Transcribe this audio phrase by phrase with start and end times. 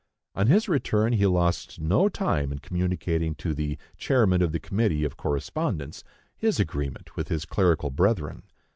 [0.33, 5.05] On his return, he lost no time in communicating to the "Chairman of the Committee
[5.05, 6.03] of Correspondence"
[6.35, 8.41] his agreement with his clerical brethren.